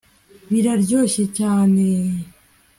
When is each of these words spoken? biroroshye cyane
biroroshye 0.51 1.23
cyane 1.37 1.83